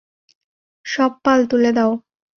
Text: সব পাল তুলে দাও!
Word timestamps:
সব 0.85 1.11
পাল 1.25 1.39
তুলে 1.49 1.71
দাও! 1.77 1.91